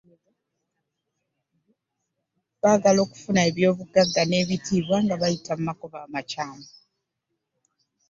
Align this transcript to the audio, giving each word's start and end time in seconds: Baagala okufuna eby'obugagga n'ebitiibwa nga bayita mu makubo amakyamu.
Baagala 2.61 2.99
okufuna 3.05 3.39
eby'obugagga 3.49 4.21
n'ebitiibwa 4.25 4.97
nga 5.03 5.15
bayita 5.21 5.51
mu 5.57 5.63
makubo 5.67 5.97
amakyamu. 6.05 6.65